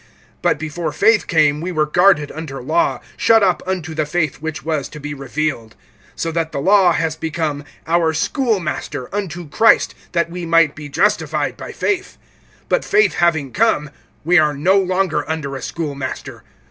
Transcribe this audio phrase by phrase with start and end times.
[0.43, 4.65] (23)But before faith came, we were guarded under law, shut up unto the faith which
[4.65, 5.75] was to be revealed.
[6.17, 11.55] (24)So that the law has become our schoolmaster, unto Christ, that we might be justified
[11.55, 12.17] by faith.
[12.71, 13.91] (25)But faith having come,
[14.25, 16.41] we are no longer under a schoolmaster.